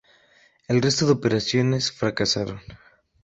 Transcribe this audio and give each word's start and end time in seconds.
El 0.67 0.81
resto 0.81 1.05
de 1.05 1.11
operaciones 1.11 1.91
fracasaron. 1.91 2.59